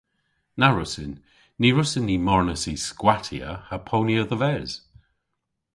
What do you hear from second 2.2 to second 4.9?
marnas y skwattya ha ponya dhe-ves.